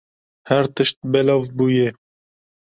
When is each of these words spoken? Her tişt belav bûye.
Her 0.49 0.65
tişt 0.75 0.97
belav 1.11 1.43
bûye. 1.57 1.89